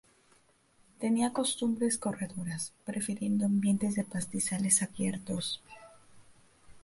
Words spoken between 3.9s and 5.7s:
de pastizales abiertos.